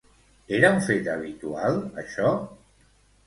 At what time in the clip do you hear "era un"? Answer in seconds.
0.59-0.79